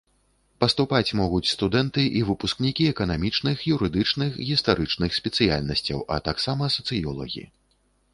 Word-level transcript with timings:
Паступаць 0.61 1.15
могуць 1.17 1.49
студэнты 1.55 2.05
і 2.21 2.23
выпускнікі 2.29 2.87
эканамічных, 2.93 3.57
юрыдычных, 3.75 4.31
гістарычных 4.49 5.09
спецыяльнасцяў, 5.19 6.03
а 6.17 6.19
таксама 6.29 6.71
сацыёлагі. 6.79 7.45